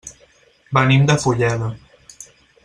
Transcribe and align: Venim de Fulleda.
Venim 0.77 1.05
de 1.11 1.17
Fulleda. 1.25 1.71